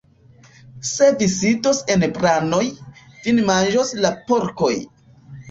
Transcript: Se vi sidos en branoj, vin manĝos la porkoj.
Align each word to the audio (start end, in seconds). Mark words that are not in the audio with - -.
Se 0.91 1.09
vi 1.19 1.27
sidos 1.33 1.81
en 1.97 2.05
branoj, 2.15 2.63
vin 3.27 3.45
manĝos 3.51 3.95
la 4.07 4.13
porkoj. 4.33 4.73